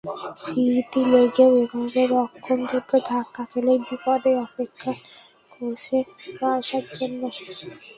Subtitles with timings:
[0.43, 4.91] ফিরতি লেগেও এভাবে রক্ষণদুর্গে ধাক্কা খেলে বিপদই অপেক্ষা
[5.51, 5.97] করছে
[6.37, 7.21] বার্সার জন্য।